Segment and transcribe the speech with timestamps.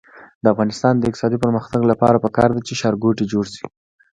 [0.43, 3.65] د افغانستان د اقتصادي پرمختګ لپاره پکار ده چې ښارګوټي جوړ شي.